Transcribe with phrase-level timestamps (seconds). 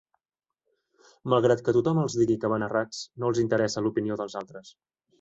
[1.33, 4.79] Malgrat que tothom els digui que van errats, no els interessa l'opinió dels altres.